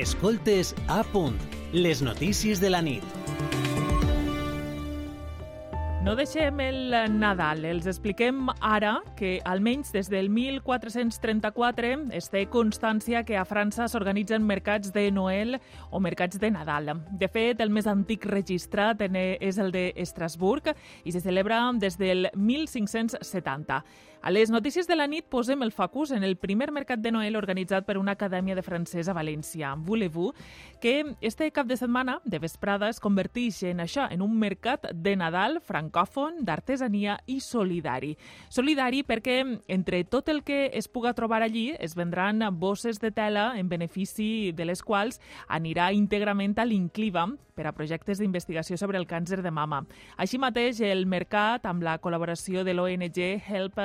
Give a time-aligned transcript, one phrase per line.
[0.00, 1.36] Escoltes a punt,
[1.74, 3.04] les notícies de la nit.
[6.00, 7.66] No deixem el Nadal.
[7.68, 14.40] Els expliquem ara que, almenys des del 1434, es té constància que a França s'organitzen
[14.48, 15.58] mercats de Noel
[15.90, 16.94] o mercats de Nadal.
[17.12, 20.72] De fet, el més antic registrat és el d'Estrasburg
[21.04, 23.84] i se celebra des del 1570.
[24.22, 27.38] A les notícies de la nit posem el focus en el primer mercat de Noel
[27.40, 30.36] organitzat per una acadèmia de francès a València, Voulez-vous,
[30.82, 35.16] que este cap de setmana, de vesprada, es converteix en això, en un mercat de
[35.16, 38.12] Nadal francòfon, d'artesania i solidari.
[38.52, 39.40] Solidari perquè
[39.72, 44.52] entre tot el que es puga trobar allí es vendran bosses de tela en benefici
[44.52, 45.16] de les quals
[45.48, 47.24] anirà íntegrament a l'Incliva
[47.60, 49.82] per a projectes d'investigació sobre el càncer de mama.
[50.16, 53.80] Així mateix, el mercat, amb la col·laboració de l'ONG Help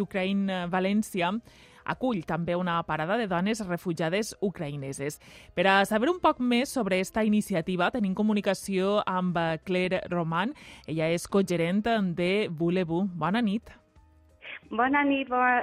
[0.00, 1.32] Ukraine València,
[1.86, 5.20] acull també una parada de dones refugiades ucraïneses.
[5.54, 10.54] Per a saber un poc més sobre aquesta iniciativa, tenim comunicació amb Claire Roman.
[10.86, 11.84] Ella és cogerent
[12.18, 13.06] de Voulez-vous.
[13.14, 13.62] Bona nit.
[13.62, 13.85] Bona nit,
[14.70, 15.04] bona,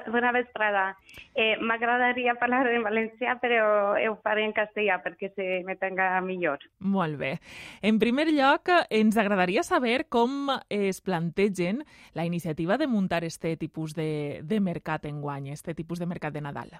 [0.07, 0.97] bona vesprada.
[1.35, 6.59] Eh, M'agradaria parlar en valencià, però ho faré en castellà perquè se m'entenga millor.
[6.79, 7.37] Molt bé.
[7.81, 13.95] En primer lloc, ens agradaria saber com es plantegen la iniciativa de muntar este tipus
[13.95, 16.75] de, de mercat enguany, este tipus de mercat de Nadal.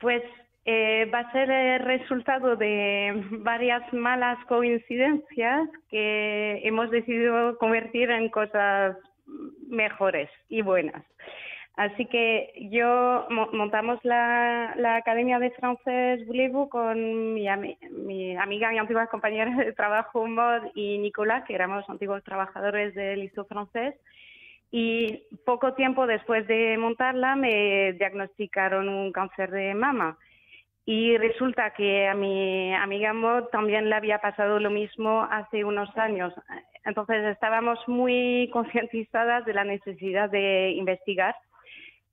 [0.00, 0.22] Pues
[0.64, 8.28] eh, va a ser el resultado de varias malas coincidencias que hemos decidido convertir en
[8.28, 8.96] cosas
[9.70, 11.04] mejores y buenas.
[11.76, 17.46] Así que yo montamos la, la Academia de Francés voulez con mi,
[17.90, 23.20] mi, amiga y antigua compañera de trabajo Mod y Nicolás, que éramos antiguos trabajadores del
[23.20, 23.94] Liceo francés.
[24.70, 30.18] Y poco tiempo después de montarla me diagnosticaron un cáncer de mama.
[30.84, 35.94] Y resulta que a mi amiga Mod también le había pasado lo mismo hace unos
[35.96, 36.32] años.
[36.84, 41.34] Entonces estábamos muy concientizadas de la necesidad de investigar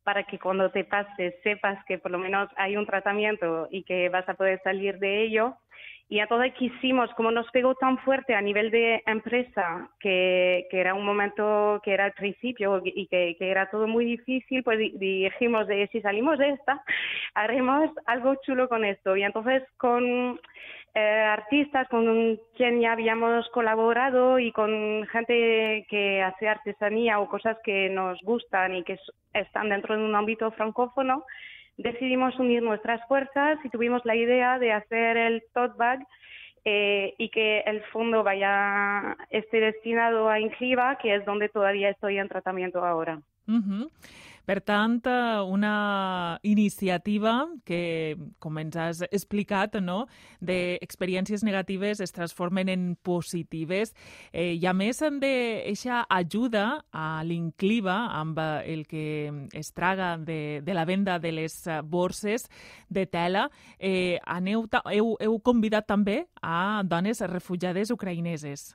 [0.07, 4.07] para que cuando te pases sepas que por lo menos hay un tratamiento y que
[4.07, 5.57] vas a poder salir de ello.
[6.07, 10.93] Y entonces quisimos, como nos pegó tan fuerte a nivel de empresa, que, que era
[10.93, 15.67] un momento que era el principio y que, que, era todo muy difícil, pues dijimos
[15.67, 16.81] de si salimos de esta,
[17.33, 19.17] haremos algo chulo con esto.
[19.17, 20.39] Y entonces con
[20.99, 27.55] eh, artistas con quien ya habíamos colaborado y con gente que hace artesanía o cosas
[27.63, 28.97] que nos gustan y que
[29.31, 31.23] están dentro de un ámbito francófono,
[31.77, 35.99] decidimos unir nuestras fuerzas y tuvimos la idea de hacer el tote bag
[36.65, 42.17] eh, y que el fondo vaya esté destinado a Incliva, que es donde todavía estoy
[42.17, 43.21] en tratamiento ahora.
[44.47, 50.05] Per tant, eh, una iniciativa que, com ens has explicat, no,
[50.39, 53.91] d'experiències negatives es transformen en positives
[54.31, 56.63] eh, i, a més, d'eixa ajuda
[56.95, 59.03] a l'Incliva amb el que
[59.51, 62.47] es traga de, de la venda de les borses
[62.87, 64.63] de tela, eh, aneu,
[64.95, 68.69] heu, heu convidat també a dones refugiades ucraïneses.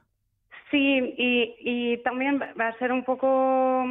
[0.72, 0.78] Sí,
[1.18, 3.84] y, y también va a ser un poco,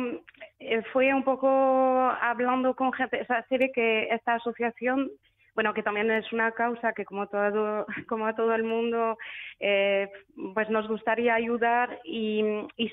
[0.59, 5.12] eh, fue un poco hablando con gente, o sea, que esta asociación
[5.53, 9.17] bueno, que también es una causa que como todo, como a todo el mundo,
[9.59, 10.09] eh,
[10.53, 12.44] pues nos gustaría ayudar y,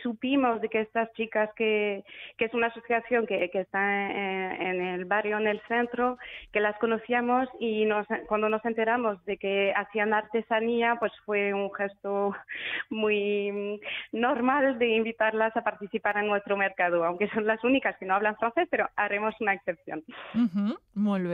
[0.03, 2.05] supimos de que estas chicas que,
[2.39, 6.19] es una asociación que, está en, el barrio, en el centro,
[6.53, 11.73] que las conocíamos y nos, cuando nos enteramos de que hacían artesanía, pues fue un
[11.75, 12.35] gesto
[12.91, 13.81] muy
[14.13, 18.37] normal de invitarlas a participar en nuestro mercado, aunque son las únicas que no hablan
[18.37, 20.05] francés, pero haremos una excepción.
[20.35, 21.27] Uh -huh, molt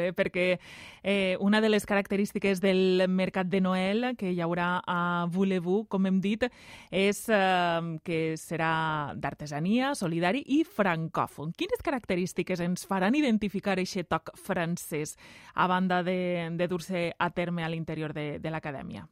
[1.14, 6.08] Eh, una de les característiques del mercat de Noel que hi haurà a Voulez-vous, com
[6.08, 6.46] hem dit,
[6.90, 8.72] és eh, que serà
[9.14, 11.54] d'artesania, solidari i francòfon.
[11.54, 15.14] Quines característiques ens faran identificar aquest toc francès
[15.54, 19.06] a banda de, de dur-se a terme a l'interior de, de l'acadèmia?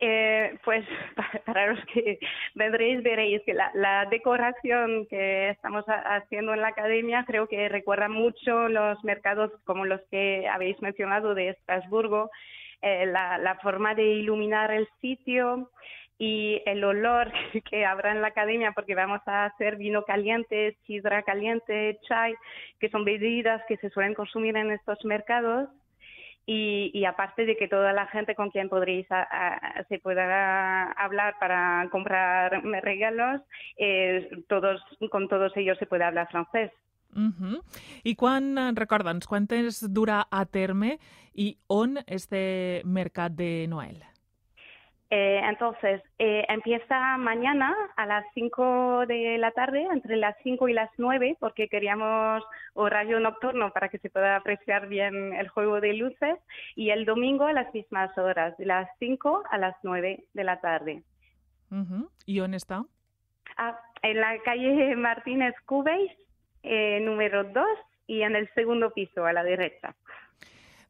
[0.00, 0.86] Eh, pues
[1.44, 2.20] para los que
[2.54, 8.08] vendréis veréis que la, la, decoración que estamos haciendo en la academia creo que recuerda
[8.08, 12.30] mucho los mercados como los que habéis mencionado de Estrasburgo,
[12.80, 15.68] eh, la, la, forma de iluminar el sitio
[16.16, 17.32] y el olor
[17.68, 22.36] que habrá en la academia porque vamos a hacer vino caliente, sidra caliente, chai,
[22.78, 25.68] que son bebidas que se suelen consumir en estos mercados
[26.50, 29.06] y, y, aparte de que toda la gente con quien podréis
[29.86, 33.42] se pueda hablar para comprar regalos,
[33.76, 34.80] eh, todos
[35.10, 36.72] con todos ellos se puede hablar francés.
[37.14, 37.62] Uh -huh.
[38.02, 38.56] I quan,
[39.92, 40.98] dura a terme
[41.34, 44.02] i on este mercat de Noel?
[45.10, 50.74] Eh, entonces, eh, empieza mañana a las 5 de la tarde, entre las 5 y
[50.74, 52.44] las 9, porque queríamos
[52.74, 56.36] horario nocturno para que se pueda apreciar bien el juego de luces,
[56.76, 60.60] y el domingo a las mismas horas, de las 5 a las 9 de la
[60.60, 61.02] tarde.
[61.70, 62.08] Uh -huh.
[62.26, 62.84] ¿Y dónde está?
[63.56, 66.12] Ah, en la calle Martínez Cubéis,
[66.62, 67.64] eh, número 2,
[68.08, 69.94] y en el segundo piso, a la derecha.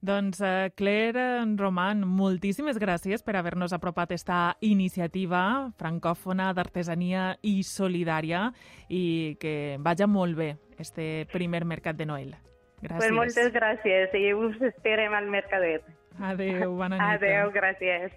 [0.00, 8.47] Doncs uh, Claire Roman, moltíssimes gràcies per haver-nos apropat esta iniciativa francòfona d'artesania i solidària
[8.89, 12.37] i que vaja molt bé este primer mercat de Noel.
[12.79, 13.03] Gràcies.
[13.03, 15.83] Pues moltes gràcies i us esperem al mercadet.
[16.23, 17.06] Adéu, bona nit.
[17.19, 18.15] Adéu, gràcies.